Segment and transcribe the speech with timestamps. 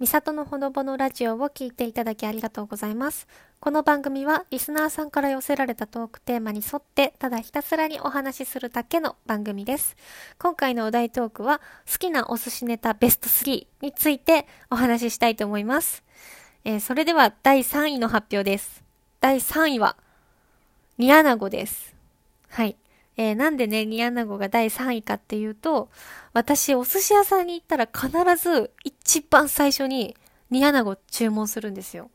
[0.00, 3.28] みさとのほのぼのラジオを聞いていただきありがとうございます。
[3.60, 9.96] この番組はリスナーさんから寄せられたトークテーマに沿ってただひたすらにお話しするだけの番組です。
[10.40, 11.60] 今回のお題トークは
[11.90, 16.02] 好きなお寿司ネタベスト3についてお話ししたいと思います。
[16.64, 18.82] えー、それでは第3位の発表です。
[19.20, 19.96] 第3位は、
[20.98, 21.94] 煮穴子です。
[22.48, 22.76] はい。
[23.16, 25.88] えー、なんでね、煮穴子が第3位かっていうと、
[26.32, 30.16] 私、お寿司屋さんに行ったら必ず一番最初に
[30.50, 32.10] 煮穴子注文するんですよ。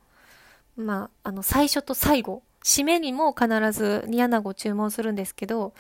[0.76, 5.74] まあ、あの、最初と最後、締めにも必ず煮穴子注文するんですけど、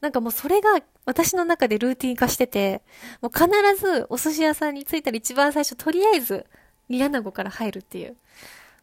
[0.00, 2.82] なんかもうそれが私の中でルーティン化してて、
[3.20, 6.46] もう必ずお寿司屋さんに着いたら一番最初、とりあえず
[6.88, 8.16] 煮穴子から入るっていう。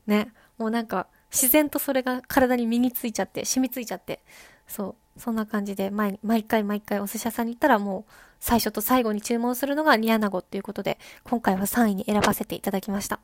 [0.06, 0.34] ね。
[0.58, 4.22] もうなんか、自然とそれが体に身についちゃって、染みついちゃって、
[4.68, 13.20] そう、そんな感じで、毎毎回毎回お寿司屋さんに行ったらもう、最初と最後に注文するのが煮穴子っていうことで、今回は3位に選ばせていただきました。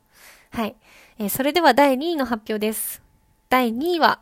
[0.50, 0.74] はい。
[1.18, 3.02] えー、それでは第2位の発表です。
[3.48, 4.20] 第2位は、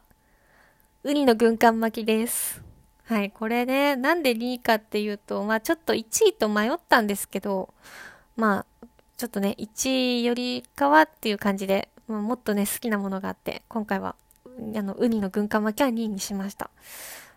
[1.04, 2.62] ウニの軍艦巻きです。
[3.04, 7.74] はい、これね、なんで2位かっていうと、まあちょっと1位と迷ったんですけど、
[8.36, 14.16] まあ、ちょっとね、1位よりかはっていう感じで、もっとね、好きなものがあって、今回は、
[14.76, 16.70] あの、ウニの軍艦巻きは2位にしました。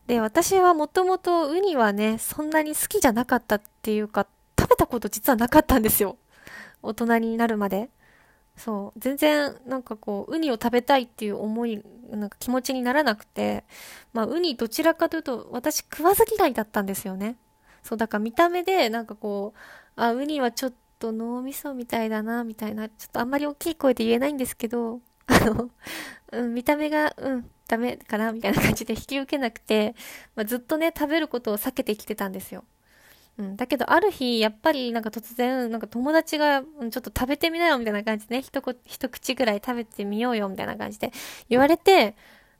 [0.07, 4.27] で、私はもともとウニはね、そんなに好きじゃなかったっていうか、
[4.59, 6.17] 食べたこと実はなかったんですよ。
[6.81, 7.89] 大人になるまで。
[8.57, 8.99] そう。
[8.99, 13.65] 全然、なんかこう、ウニを食べたいっていう思い、なんか気持ちにならなくて、
[14.13, 17.37] まあ、ウニどちらかというと、私食わず嫌いだったんですよね。
[17.83, 25.69] そう、だから見た目で、なんかこう、あ、ウニはちょっと脳みそみたいだな、みたいな、ちょっとあんまり大きい声で言えないんですけど、あの、
[26.31, 29.95] うん、見た目が、うん、ダメかなみたいな感じで引き受けなくて、
[30.35, 32.63] まあ、ずっとね、食べることを避けてきてたんですよ。
[33.37, 33.55] うん。
[33.57, 41.11] だけど、ある日、やっぱりなんか突然、なんか友達が、ちょっと食べてみなよみたいな感じでね、一一口ぐらい食べてみようよみたいな感じで
[41.49, 42.15] 言われて、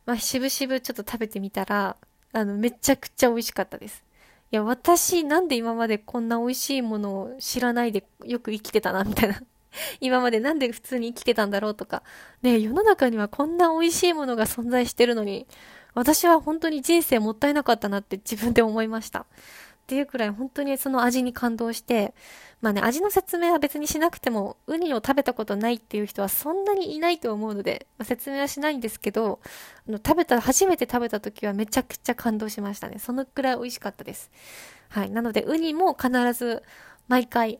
[0.06, 1.98] まあ、しぶしぶちょっと食べてみたら、
[2.34, 4.04] あの、めちゃくちゃ美味しかったです。
[4.52, 9.42] いや、私、なんで今までこんな美味しいものを知らないでよく生きてたな、みたいな
[10.02, 12.04] 今までなんで普通に生きてたんだろうとか。
[12.42, 15.48] ね世の中にはこんな美味しいものが存在してるのに、
[15.94, 19.20] 私は本当に人生もったいなかったなって自分で思いました。
[19.86, 22.16] っていうくらい本当にその味に感動して、
[22.60, 29.40] まあね、味の説明は別にしなくても、ウニを食べたことないっていう人はそんなにいないと思うので、まあ、説明はしないんですけど、
[29.88, 32.98] あの食べた、初めて食べた時はめちゃくちゃ感動しましたね。
[32.98, 34.32] そのくらい美味しかったです。
[34.90, 35.12] はい。
[35.12, 36.64] なので、ウニも必ず
[37.08, 37.60] 毎回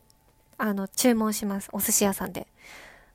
[0.58, 1.70] あの、注文します。
[1.72, 2.48] お寿司屋さんで。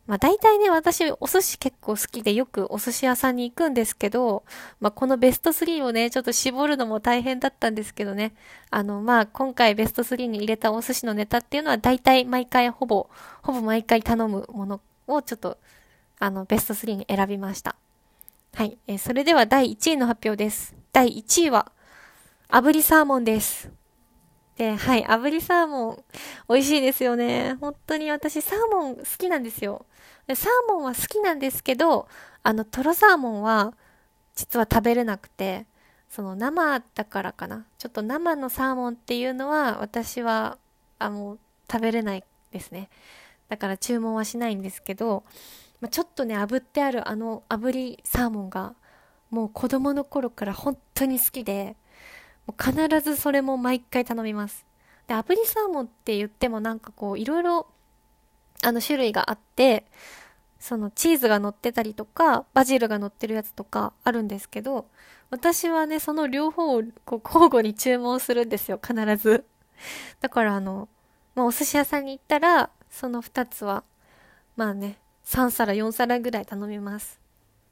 [0.07, 4.43] まあ大体ね、私お寿司結構好きでよくお寿司屋さんに行くんですけど、
[4.81, 8.33] まあこのベスト3をね、ちょっと絞るのも大変だったんですけどね。
[8.71, 13.09] あの、まあ今回ベスト3に入れたお寿司のネタっていうのは大体毎回ほぼ、
[13.43, 15.59] ほぼ毎回頼むものをちょっと、
[16.19, 17.77] あの、ベスト3に選びました。
[18.55, 18.79] はい。
[18.89, 20.75] えー、それでは第1位の発表です。
[20.93, 21.71] 第1位は、
[22.49, 23.71] 炙りサーモンです。
[24.61, 26.05] で、はい、炙りサーモン、
[26.47, 27.57] 美味しいですよね。
[27.63, 29.87] 本当に私、サーモン好きなんですよ。
[30.35, 32.09] サーモンは好きなんですけど、
[32.43, 33.73] あの、トロサーモンは、
[34.35, 35.65] 実は食べれなくて、
[36.11, 37.65] その生だからかな。
[37.79, 40.59] ちょっと生のサーモンっていうのは、私は、
[40.99, 41.39] あの、
[41.73, 42.91] 食べれないですね。
[43.49, 45.25] だから注文はしないんですけど、
[45.81, 48.75] まあ、ちょっとね、炙ってあるあの炙りサーモンが、
[49.31, 51.77] もう子供の頃から本当に好きで、
[52.59, 54.67] 必ずそれも毎回頼みます。
[55.07, 57.67] で、炙りサーモンって言ってもなんかこう、いろいろ、
[58.63, 59.87] あの種類があって、
[60.59, 64.87] そのチーズが乗ってたりとか、バジルが乗ってるやつとかあるんですけど、
[65.31, 69.45] 私はね、その両方をこう交互に注文するんですよ、必ず。
[70.21, 70.89] だからあの、
[71.35, 73.85] まあ、お寿司屋さんに行ったら、その2つは、
[74.57, 77.20] まあね、3皿、4皿ぐらい頼みます。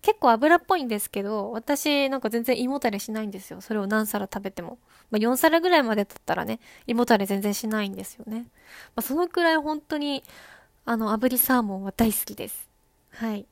[0.02, 3.60] 結構油っぽいんですけど、私なんか全然胃もたれしないんですよ。
[3.60, 4.78] それを何皿食べても。
[5.10, 8.46] まあ、4皿ぐらいまでだったらね、胃もたれ全然しないんですよね。
[8.94, 10.22] まあ、そのくらい本当に、
[10.84, 12.68] あの、炙りサーモンは大好きです。
[13.10, 13.40] はい。
[13.40, 13.46] い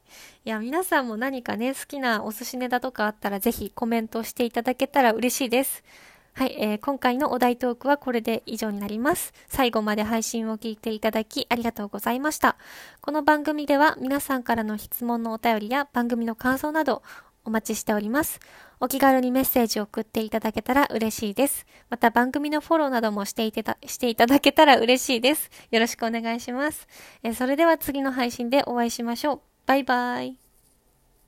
[0.45, 5.83] や、皆さんも何かね、好きなお寿司ネタとかあったらぜひコメントしていただけたら嬉しいです。
[6.37, 9.33] はい、えー、今回のお題トークはこれで以上になります。
[9.49, 12.59] 最後まで配信を聞いていただきありがとうございました。
[13.01, 17.03] この番組では皆さんからの質問のお便りや番組の感想など
[17.47, 18.39] お待ちしております。
[18.81, 21.65] お気軽にメッセージを送っていただけたら嬉しいです。
[21.89, 25.49] また番組のフォローなどもしていてたしていただけたら嬉しいです。
[25.71, 26.87] よろしくお願いします。
[27.23, 29.41] えー、それでは次の配信でお会いしましょう。
[29.65, 30.46] バイバイ。